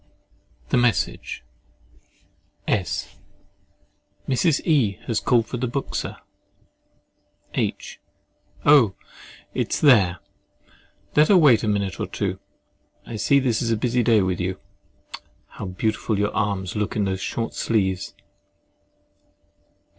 [0.69, 1.43] THE MESSAGE
[2.67, 3.17] S.
[4.27, 4.59] Mrs.
[4.65, 6.17] E—— has called for the book, Sir.
[7.53, 7.99] H.
[8.65, 8.95] Oh!
[9.53, 10.17] it is there.
[11.15, 12.39] Let her wait a minute or two.
[13.05, 14.59] I see this is a busy day with you.
[15.49, 18.15] How beautiful your arms look in those short sleeves!